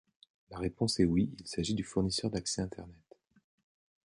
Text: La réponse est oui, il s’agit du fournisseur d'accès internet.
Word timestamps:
La 0.49 0.57
réponse 0.57 0.99
est 0.99 1.05
oui, 1.05 1.29
il 1.39 1.47
s’agit 1.47 1.75
du 1.75 1.83
fournisseur 1.83 2.31
d'accès 2.31 2.63
internet. 2.63 2.89